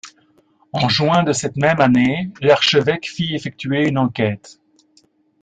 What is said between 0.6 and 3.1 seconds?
En juin de cette même année, l'archevêque